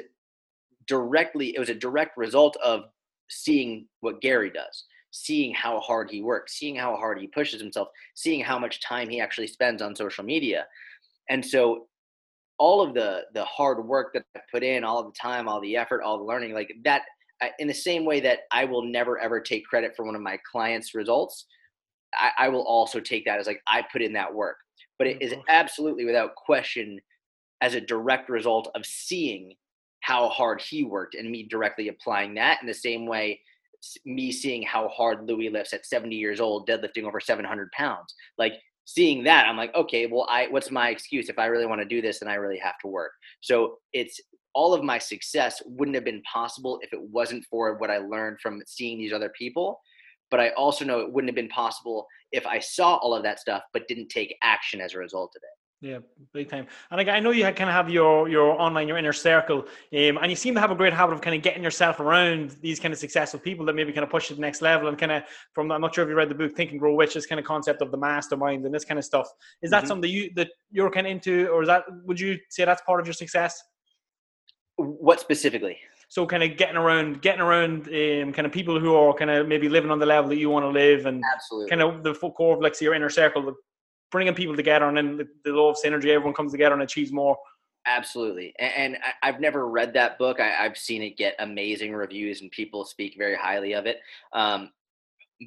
[0.86, 2.84] directly, it was a direct result of
[3.28, 4.84] seeing what Gary does
[5.14, 9.08] seeing how hard he works, seeing how hard he pushes himself, seeing how much time
[9.08, 10.66] he actually spends on social media.
[11.30, 11.86] And so
[12.58, 15.60] all of the the hard work that I put in, all of the time, all
[15.60, 17.02] the effort, all the learning, like that
[17.60, 20.38] in the same way that I will never ever take credit for one of my
[20.50, 21.46] clients' results,
[22.12, 24.56] I, I will also take that as like I put in that work.
[24.98, 27.00] But it is absolutely without question
[27.60, 29.54] as a direct result of seeing
[30.00, 33.40] how hard he worked and me directly applying that in the same way
[34.04, 38.14] me seeing how hard Louie lifts at 70 years old, deadlifting over 700 pounds.
[38.38, 38.54] Like
[38.84, 41.86] seeing that, I'm like, okay, well, I what's my excuse if I really want to
[41.86, 42.20] do this?
[42.20, 43.12] Then I really have to work.
[43.40, 44.20] So it's
[44.54, 48.38] all of my success wouldn't have been possible if it wasn't for what I learned
[48.40, 49.80] from seeing these other people.
[50.30, 53.38] But I also know it wouldn't have been possible if I saw all of that
[53.38, 55.54] stuff but didn't take action as a result of it.
[55.84, 55.98] Yeah,
[56.32, 56.66] big time.
[56.90, 60.30] And I know you kind of have your your online, your inner circle, um, and
[60.30, 62.94] you seem to have a great habit of kind of getting yourself around these kind
[62.94, 64.88] of successful people that maybe kind of push you to the next level.
[64.88, 66.96] And kind of from I'm not sure if you read the book Think and Grow
[66.96, 69.28] Rich, this kind of concept of the mastermind and this kind of stuff.
[69.60, 69.88] Is that mm-hmm.
[69.88, 72.80] something that you that you're kind of into, or is that would you say that's
[72.82, 73.62] part of your success?
[74.76, 75.76] What specifically?
[76.14, 79.48] So kind of getting around, getting around, um, kind of people who are kind of
[79.48, 81.68] maybe living on the level that you want to live, and Absolutely.
[81.68, 83.52] kind of the core of like your inner circle,
[84.12, 87.10] bringing people together and then the, the law of synergy, everyone comes together and achieves
[87.10, 87.36] more.
[87.84, 88.54] Absolutely.
[88.60, 90.38] And, I've never read that book.
[90.38, 93.98] I, have seen it get amazing reviews and people speak very highly of it.
[94.32, 94.70] Um,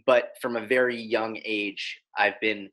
[0.05, 2.69] but from a very young age, I've been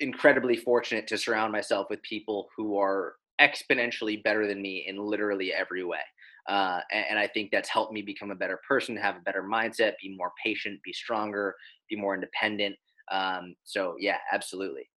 [0.00, 5.52] incredibly fortunate to surround myself with people who are exponentially better than me in literally
[5.52, 6.00] every way.
[6.48, 9.44] Uh, and, and, I think that's helped me become a better person, have a better
[9.44, 11.54] mindset, be more patient, be stronger,
[11.88, 12.74] be more independent.
[13.12, 14.88] Um, so yeah, absolutely.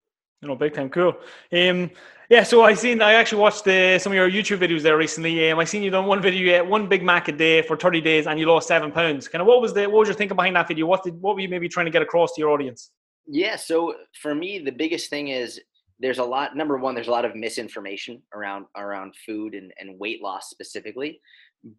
[0.41, 1.17] You know, big time, cool.
[1.53, 1.91] Um,
[2.29, 5.51] yeah, so I seen, I actually watched uh, some of your YouTube videos there recently.
[5.51, 8.01] Um, I seen you done one video, uh, one Big Mac a day for thirty
[8.01, 9.29] days, and you lost seven pounds.
[9.29, 10.87] Kind of, what was the, what was your thinking behind that video?
[10.87, 12.91] What did, what were you maybe trying to get across to your audience?
[13.27, 15.61] Yeah, so for me, the biggest thing is
[16.05, 16.55] there's a lot.
[16.55, 21.19] Number one, there's a lot of misinformation around around food and, and weight loss specifically.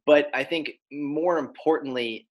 [0.08, 2.28] But I think more importantly,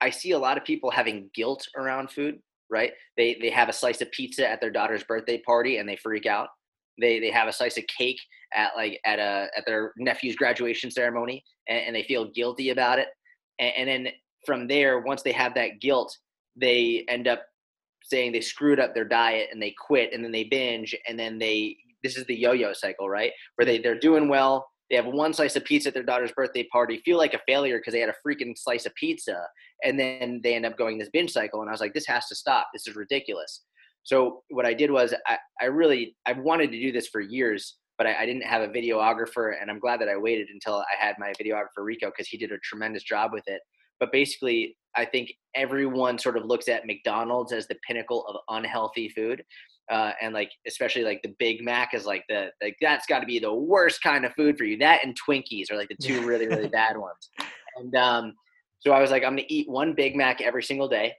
[0.00, 2.40] I see a lot of people having guilt around food.
[2.68, 2.90] Right?
[3.16, 6.26] They they have a slice of pizza at their daughter's birthday party and they freak
[6.26, 6.48] out.
[7.00, 8.18] They they have a slice of cake
[8.52, 12.98] at like at a at their nephew's graduation ceremony and, and they feel guilty about
[12.98, 13.06] it.
[13.60, 14.12] And, and then
[14.44, 16.18] from there, once they have that guilt,
[16.56, 17.44] they end up
[18.04, 21.38] saying they screwed up their diet and they quit and then they binge and then
[21.38, 23.32] they this is the yo-yo cycle right?
[23.56, 26.68] Where they they're doing well they have one slice of pizza at their daughter's birthday
[26.70, 29.40] party feel like a failure because they had a freaking slice of pizza
[29.82, 32.26] and then they end up going this binge cycle and i was like this has
[32.28, 32.68] to stop.
[32.72, 33.64] This is ridiculous.
[34.02, 37.76] So what i did was i, I really i wanted to do this for years
[37.96, 41.04] but I, I didn't have a videographer and i'm glad that i waited until i
[41.04, 43.62] had my videographer rico because he did a tremendous job with it
[44.04, 49.08] but basically I think everyone sort of looks at McDonald's as the pinnacle of unhealthy
[49.08, 49.42] food.
[49.90, 53.26] Uh, and like especially like the Big Mac is like the like that's got to
[53.26, 54.78] be the worst kind of food for you.
[54.78, 57.30] That and Twinkies are like the two really really bad ones.
[57.76, 58.34] And um,
[58.80, 61.14] so I was like, I'm gonna eat one Big Mac every single day,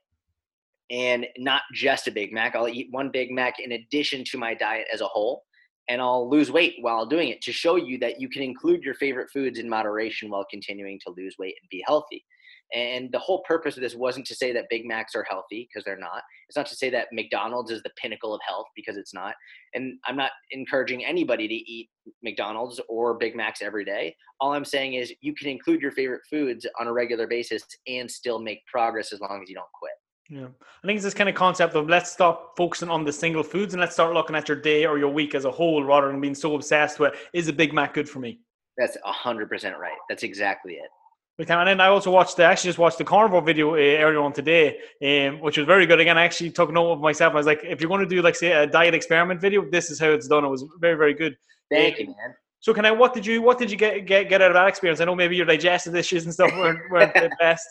[0.89, 2.55] and not just a Big Mac.
[2.55, 5.43] I'll eat one Big Mac in addition to my diet as a whole,
[5.87, 8.95] and I'll lose weight while doing it to show you that you can include your
[8.95, 12.25] favorite foods in moderation while continuing to lose weight and be healthy.
[12.73, 15.85] And the whole purpose of this wasn't to say that Big Macs are healthy because
[15.85, 16.23] they're not.
[16.47, 19.35] It's not to say that McDonald's is the pinnacle of health because it's not.
[19.73, 21.89] And I'm not encouraging anybody to eat
[22.23, 24.15] McDonald's or Big Macs every day.
[24.39, 28.09] All I'm saying is you can include your favorite foods on a regular basis and
[28.09, 29.93] still make progress as long as you don't quit.
[30.29, 33.43] Yeah, I think it's this kind of concept of let's stop focusing on the single
[33.43, 36.07] foods and let's start looking at your day or your week as a whole rather
[36.07, 38.39] than being so obsessed with is a Big Mac good for me?
[38.75, 39.97] That's a hundred percent right.
[40.09, 40.89] That's exactly it.
[41.37, 41.59] We can.
[41.59, 44.31] And then I also watched, I actually just watched the carnivore video uh, earlier on
[44.31, 45.99] today, um, which was very good.
[45.99, 47.33] Again, I actually took note of myself.
[47.33, 49.91] I was like, if you're going to do like say a diet experiment video, this
[49.91, 50.45] is how it's done.
[50.45, 51.35] It was very, very good.
[51.69, 52.35] Thank uh, you, man.
[52.61, 52.91] So can I?
[52.91, 53.41] What did you?
[53.41, 55.01] What did you get get, get out of that experience?
[55.01, 57.67] I know maybe your digestive issues and stuff weren't, weren't the best.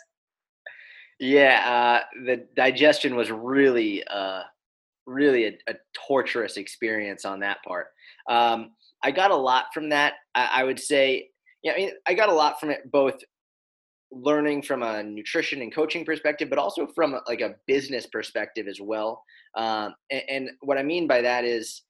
[1.19, 4.43] Yeah, uh, the digestion was really, uh,
[5.07, 7.87] really a, a, torturous experience on that part.
[8.29, 8.73] Um,
[9.03, 10.15] I got a lot from that.
[10.35, 11.31] I, I would say,
[11.63, 13.15] yeah, I mean, I got a lot from it both
[14.15, 18.81] learning from a nutrition and coaching perspective, but also from like a business perspective as
[18.81, 19.23] well.
[19.57, 21.83] Um, and, and, what I mean by that is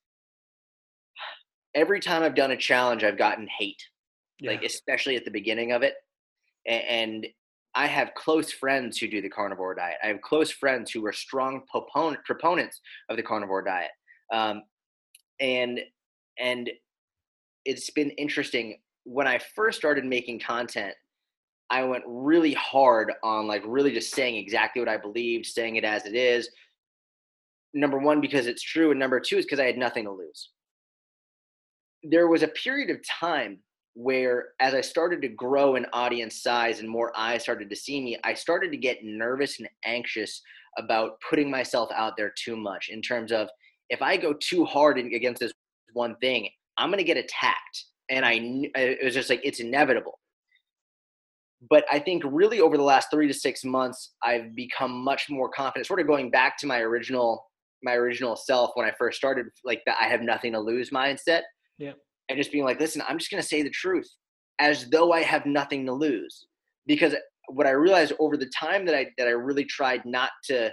[1.75, 3.83] every time I've done a challenge, I've gotten hate,
[4.39, 4.51] yeah.
[4.53, 5.95] like especially at the beginning of it.
[6.67, 7.27] And, and
[7.75, 9.97] I have close friends who do the carnivore diet.
[10.03, 13.91] I have close friends who are strong proponent, proponents of the carnivore diet.
[14.33, 14.63] Um,
[15.41, 15.81] and
[16.39, 16.71] and
[17.65, 20.95] it's been interesting when I first started making content
[21.71, 25.85] I went really hard on like really just saying exactly what I believed, saying it
[25.85, 26.49] as it is.
[27.73, 30.51] Number one, because it's true, and number two is because I had nothing to lose.
[32.03, 33.59] There was a period of time
[33.95, 38.01] where, as I started to grow in audience size and more eyes started to see
[38.01, 40.43] me, I started to get nervous and anxious
[40.79, 43.49] about putting myself out there too much in terms of
[43.91, 45.53] if I go too hard against this
[45.93, 47.85] one thing, I'm going to get attacked.
[48.11, 48.41] And I,
[48.75, 50.19] it was just like, it's inevitable
[51.71, 55.49] but I think really over the last three to six months, I've become much more
[55.49, 55.87] confident.
[55.87, 57.45] Sort of going back to my original
[57.83, 61.43] my original self when I first started, like that I have nothing to lose mindset.
[61.79, 61.93] Yeah.
[62.31, 64.09] And just being like, listen, I'm just gonna say the truth,
[64.59, 66.47] as though I have nothing to lose.
[66.87, 67.15] Because
[67.49, 70.73] what I realized over the time that I that I really tried not to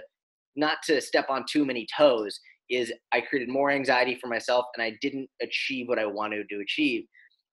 [0.56, 2.38] not to step on too many toes
[2.70, 6.60] is I created more anxiety for myself and I didn't achieve what I wanted to
[6.60, 7.04] achieve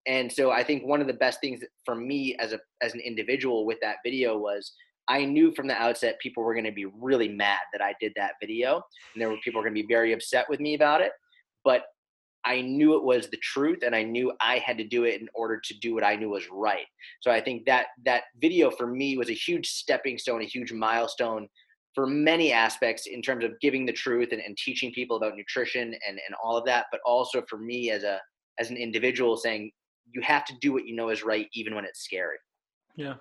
[0.09, 2.99] and so i think one of the best things for me as a as an
[2.99, 4.73] individual with that video was
[5.07, 8.11] i knew from the outset people were going to be really mad that i did
[8.15, 8.81] that video
[9.13, 11.11] and there were people going to be very upset with me about it
[11.63, 11.83] but
[12.43, 15.29] i knew it was the truth and i knew i had to do it in
[15.33, 16.85] order to do what i knew was right.
[17.21, 20.73] So i think that that video for me was a huge stepping stone a huge
[20.73, 21.47] milestone
[21.95, 25.81] for many aspects in terms of giving the truth and, and teaching people about nutrition
[25.81, 28.19] and, and all of that but also for me as a
[28.59, 29.71] as an individual saying
[30.13, 32.37] you have to do what you know is right, even when it's scary.
[32.95, 33.15] Yeah.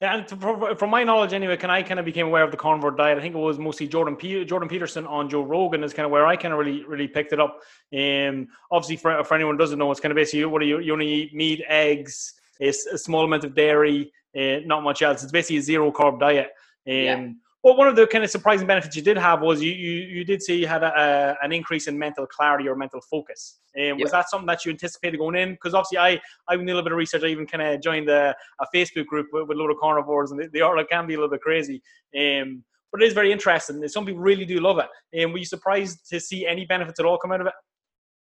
[0.00, 2.56] Yeah, and from, from my knowledge, anyway, can I kind of became aware of the
[2.56, 3.18] carnivore diet?
[3.18, 6.10] I think it was mostly Jordan P- Jordan Peterson on Joe Rogan is kind of
[6.10, 7.60] where I kind of really really picked it up.
[7.94, 10.94] Um, obviously, for, for anyone who doesn't know, it's kind of basically what you you
[10.94, 15.22] only eat meat, eggs, a, a small amount of dairy, uh, not much else.
[15.22, 16.48] It's basically a zero carb diet.
[16.88, 17.28] Um, yeah.
[17.62, 20.24] Well, one of the kind of surprising benefits you did have was you you, you
[20.24, 23.60] did say you had a, a, an increase in mental clarity or mental focus.
[23.78, 23.98] Um.
[23.98, 25.52] Was that something that you anticipated going in?
[25.52, 27.22] Because obviously, I I did a little bit of research.
[27.22, 30.30] I even kind of joined a, a Facebook group with, with a load of carnivores,
[30.30, 31.82] and they, are like, can be a little bit crazy.
[32.18, 33.86] Um, but it is very interesting.
[33.88, 34.88] Some people really do love it.
[35.12, 37.52] And um, were you surprised to see any benefits at all come out of it?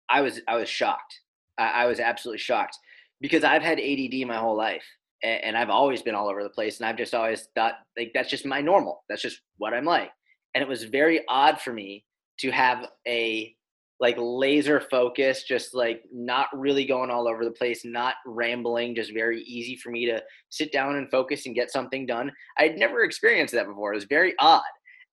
[0.09, 1.19] I was I was shocked.
[1.57, 2.77] I, I was absolutely shocked
[3.19, 4.85] because I've had ADD my whole life
[5.23, 8.29] and I've always been all over the place, and I've just always thought like that's
[8.29, 9.03] just my normal.
[9.09, 10.09] That's just what I'm like.
[10.55, 12.03] And it was very odd for me
[12.39, 13.55] to have a
[13.99, 19.11] like laser focus, just like not really going all over the place, not rambling, just
[19.11, 22.31] very easy for me to sit down and focus and get something done.
[22.57, 23.93] I'd never experienced that before.
[23.93, 24.61] It was very odd.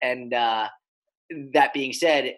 [0.03, 0.69] And uh,
[1.55, 2.35] that being said,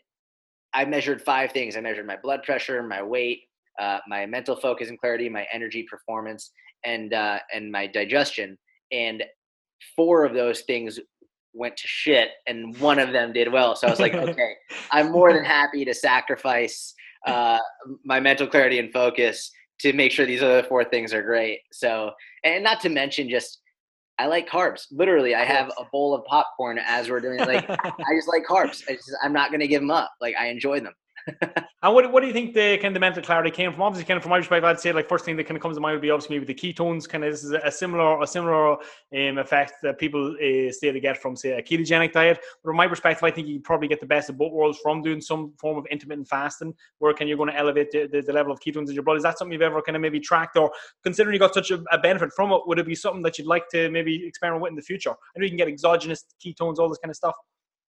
[0.72, 1.76] I measured five things.
[1.76, 3.40] I measured my blood pressure, my weight,
[3.80, 6.52] uh, my mental focus and clarity, my energy performance,
[6.86, 8.56] and uh, and my digestion,
[8.92, 9.22] and
[9.94, 10.98] four of those things
[11.52, 13.76] went to shit, and one of them did well.
[13.76, 14.54] So I was like, okay,
[14.90, 16.94] I'm more than happy to sacrifice
[17.26, 17.58] uh,
[18.04, 21.60] my mental clarity and focus to make sure these other four things are great.
[21.72, 22.12] So,
[22.44, 23.60] and not to mention just
[24.18, 24.86] I like carbs.
[24.90, 27.38] Literally, I have a bowl of popcorn as we're doing.
[27.38, 28.86] Like, I just like carbs.
[28.88, 30.10] Just, I'm not going to give them up.
[30.20, 30.94] Like, I enjoy them
[31.82, 33.82] and what, what do you think the kind of the mental clarity came from?
[33.82, 35.76] Obviously, kind of from my perspective, I'd say like first thing that kind of comes
[35.76, 37.08] to mind would be obviously maybe the ketones.
[37.08, 41.00] Kind of this is a similar a similar um, effect that people uh, say they
[41.00, 42.38] get from say a ketogenic diet.
[42.62, 45.02] But from my perspective, I think you probably get the best of both worlds from
[45.02, 48.32] doing some form of intermittent fasting, where can you're going to elevate the, the, the,
[48.32, 49.16] level of ketones in your blood.
[49.16, 50.70] Is that something you've ever kind of maybe tracked, or
[51.02, 53.46] considering you got such a, a, benefit from it, would it be something that you'd
[53.46, 55.10] like to maybe experiment with in the future?
[55.10, 57.34] I know you can get exogenous ketones, all this kind of stuff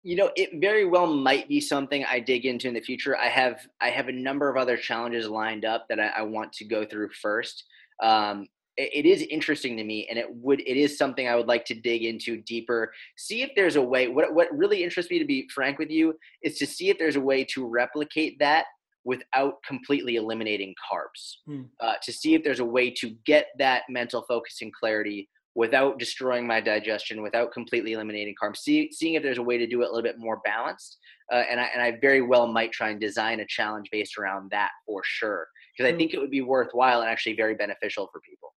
[0.05, 3.17] you know it very well might be something i dig into in the future.
[3.17, 6.53] I have i have a number of other challenges lined up that i, I want
[6.53, 7.65] to go through first.
[8.03, 11.47] Um, it, it is interesting to me and it would it is something i would
[11.47, 15.17] like to dig into deeper see if there's a way what, what really interests me
[15.17, 16.13] to be frank with you
[16.43, 18.65] is to see if there's a way to replicate that
[19.05, 21.35] without completely eliminating carbs.
[21.45, 21.63] Hmm.
[21.79, 25.97] uh, to see if there's a way to get that mental focus and clarity without
[25.97, 29.81] destroying my digestion, without completely eliminating carbs, see, seeing if there's a way to do
[29.81, 30.97] it a little bit more balanced.
[31.31, 34.51] Uh, and, I, and I very well might try and design a challenge based around
[34.51, 35.47] that for sure.
[35.75, 38.53] Because I think it would be worthwhile and actually very beneficial for people.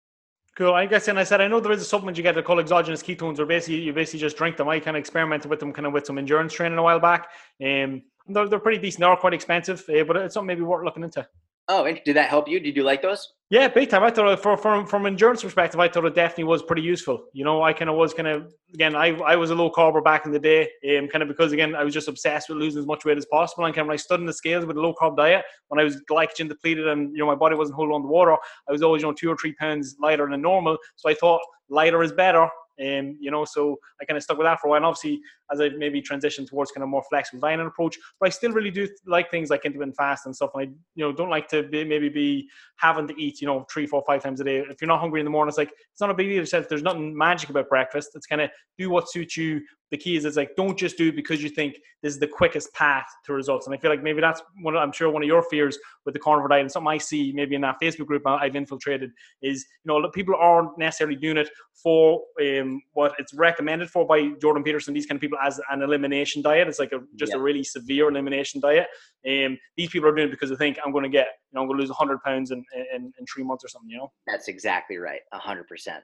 [0.58, 0.74] Cool.
[0.74, 2.60] I guess, and I said, I know there is a supplement you get that called
[2.60, 4.68] exogenous ketones, where basically you basically just drink them.
[4.68, 7.30] I kind of experimented with them kind of with some endurance training a while back.
[7.64, 9.02] Um, they're, they're pretty decent.
[9.02, 11.28] They are quite expensive, uh, but it's something maybe worth looking into.
[11.70, 12.60] Oh, and did that help you?
[12.60, 13.34] Did you like those?
[13.50, 14.04] Yeah, big time.
[14.04, 17.26] I thought for, from from endurance perspective, I thought it definitely was pretty useful.
[17.34, 20.04] You know, I kind of was kind of again, I I was a low carber
[20.04, 22.80] back in the day, um, kind of because again, I was just obsessed with losing
[22.80, 23.66] as much weight as possible.
[23.66, 25.80] And kind of when I stood in the scales with a low carb diet, when
[25.80, 28.36] I was glycogen depleted and you know my body wasn't holding on to water,
[28.68, 30.78] I was always you know two or three pounds lighter than normal.
[30.98, 32.50] So I thought lighter is better.
[32.80, 34.78] Um, you know, so I kind of stuck with that for a while.
[34.78, 35.20] And obviously,
[35.52, 38.72] as I maybe transitioned towards kind of more flexible dining approach, but I still really
[38.72, 40.52] do like things like intermittent fast and stuff.
[40.54, 43.66] And I, you know, don't like to be, maybe be having to eat, you know,
[43.72, 44.58] three, four, five times a day.
[44.58, 46.64] If you're not hungry in the morning, it's like it's not a big deal.
[46.68, 48.12] There's nothing magic about breakfast.
[48.14, 51.10] It's kind of do what suits you the key is it's like don't just do
[51.10, 53.68] it because you think this is the quickest path to results.
[53.68, 54.76] And I feel like maybe that's one.
[54.76, 57.32] Of, I'm sure one of your fears with the carnivore diet and something I see
[57.34, 61.50] maybe in that Facebook group I've infiltrated is you know people aren't necessarily doing it
[61.74, 64.94] for um, what it's recommended for by Jordan Peterson.
[64.94, 66.68] These kind of people as an elimination diet.
[66.68, 67.40] It's like a, just yeah.
[67.40, 68.88] a really severe elimination diet.
[69.28, 71.62] Um, these people are doing it because they think I'm going to get you know
[71.62, 73.90] I'm going to lose 100 pounds in, in in three months or something.
[73.90, 74.12] You know.
[74.28, 75.22] That's exactly right.
[75.32, 76.04] 100 percent.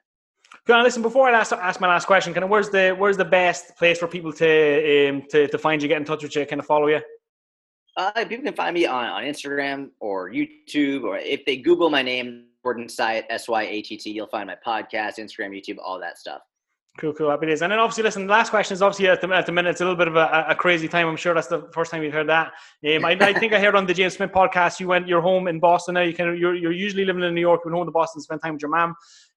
[0.65, 2.33] Can I listen before I ask, ask my last question?
[2.33, 5.81] Kind of where's the where's the best place for people to um, to to find
[5.81, 7.01] you, get in touch with you, kind of follow you?
[7.95, 12.01] Uh, people can find me on, on Instagram or YouTube, or if they Google my
[12.01, 15.99] name, Jordan Syatt, S Y A T T, you'll find my podcast, Instagram, YouTube, all
[15.99, 16.41] that stuff.
[16.99, 17.31] Cool, cool.
[17.31, 17.63] Happy days.
[17.63, 19.81] And then obviously, listen, the last question is obviously at the, at the minute, it's
[19.81, 21.07] a little bit of a, a crazy time.
[21.07, 22.53] I'm sure that's the first time you've heard that.
[22.87, 25.47] Um, I, I, think I heard on the James Smith podcast, you went, you're home
[25.47, 26.01] in Boston now.
[26.01, 28.43] You can, you're, you're usually living in New York, you went home to Boston, spend
[28.43, 28.93] time with your mom.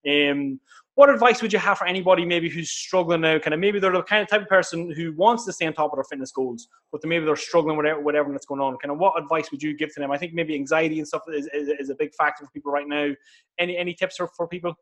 [0.07, 0.61] Um,
[0.97, 3.39] what advice would you have for anybody maybe who's struggling now?
[3.39, 5.75] Kind of maybe they're the kind of type of person who wants to stay on
[5.75, 8.79] top of their fitness goals, but maybe they're struggling with whatever that's going on.
[8.79, 10.11] Kind of what advice would you give to them?
[10.11, 12.89] I think maybe anxiety and stuff is, is, is a big factor for people right
[12.89, 13.11] now.
[13.59, 14.75] Any any tips for, for people?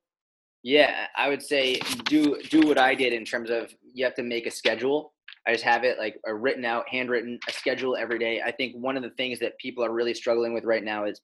[0.63, 4.23] Yeah, I would say do do what I did in terms of you have to
[4.23, 5.15] make a schedule.
[5.49, 8.41] I just have it like a written out, handwritten, a schedule every day.
[8.41, 11.21] I think one of the things that people are really struggling with right now is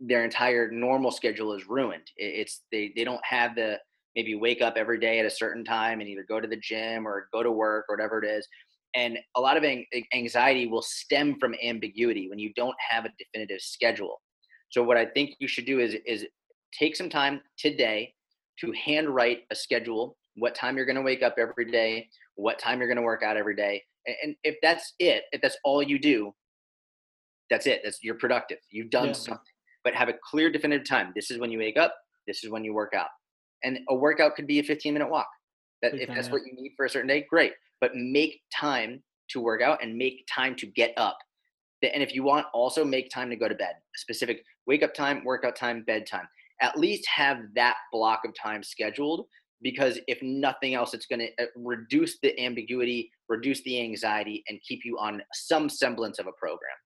[0.00, 2.10] their entire normal schedule is ruined.
[2.16, 3.78] It's they they don't have the
[4.14, 7.06] maybe wake up every day at a certain time and either go to the gym
[7.06, 8.46] or go to work or whatever it is.
[8.94, 9.64] And a lot of
[10.14, 14.20] anxiety will stem from ambiguity when you don't have a definitive schedule.
[14.70, 16.26] So what I think you should do is is
[16.78, 18.14] take some time today
[18.60, 22.78] to handwrite a schedule, what time you're going to wake up every day, what time
[22.78, 23.82] you're going to work out every day.
[24.22, 26.34] And if that's it, if that's all you do,
[27.50, 27.80] that's it.
[27.84, 28.58] That's you're productive.
[28.70, 29.12] You've done yeah.
[29.12, 29.44] something.
[29.84, 31.12] But have a clear definitive time.
[31.14, 31.94] This is when you wake up,
[32.26, 33.08] this is when you work out.
[33.64, 35.28] And a workout could be a 15 minute walk.
[35.82, 37.52] That if that's what you need for a certain day, great.
[37.80, 41.18] But make time to work out and make time to get up.
[41.82, 43.74] And if you want, also make time to go to bed.
[43.74, 46.28] A specific wake up time, workout time, bedtime.
[46.60, 49.26] At least have that block of time scheduled
[49.62, 54.60] because if nothing else, it's going to uh, reduce the ambiguity, reduce the anxiety, and
[54.62, 56.76] keep you on some semblance of a program.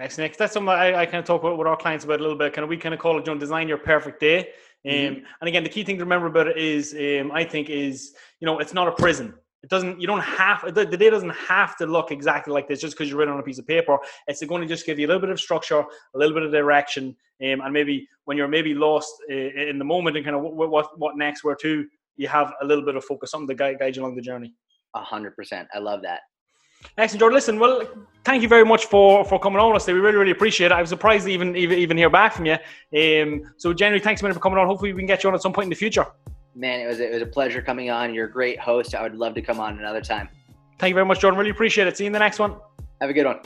[0.00, 0.38] Excellent.
[0.38, 2.52] That's something I, I kind of talk about with our clients about a little bit.
[2.52, 4.50] Kind of we kind of call it, you know, design your perfect day.
[4.86, 5.24] Um, mm-hmm.
[5.40, 8.46] And again, the key thing to remember about it is, um, I think, is you
[8.46, 9.34] know, it's not a prison.
[9.62, 10.00] It doesn't.
[10.00, 13.10] You don't have the, the day doesn't have to look exactly like this just because
[13.10, 13.98] you're written on a piece of paper.
[14.28, 16.52] It's going to just give you a little bit of structure, a little bit of
[16.52, 20.42] direction, um, and maybe when you're maybe lost uh, in the moment and kind of
[20.42, 21.84] what what, what next, where to,
[22.16, 24.54] you have a little bit of focus, something to guide, guide you along the journey.
[24.94, 25.66] A hundred percent.
[25.74, 26.20] I love that.
[26.96, 27.34] Excellent, Jordan.
[27.34, 27.82] Listen, well,
[28.24, 29.66] thank you very much for for coming on.
[29.66, 30.72] us Honestly, we really, really appreciate it.
[30.72, 32.56] I was surprised to even even, even hear back from you.
[32.96, 34.66] Um, so, generally, thanks minute for coming on.
[34.66, 36.06] Hopefully, we can get you on at some point in the future.
[36.54, 38.14] Man, it was it was a pleasure coming on.
[38.14, 38.94] You're a great host.
[38.94, 40.28] I would love to come on another time.
[40.78, 41.38] Thank you very much, Jordan.
[41.38, 41.96] Really appreciate it.
[41.96, 42.56] See you in the next one.
[43.00, 43.40] Have a good one.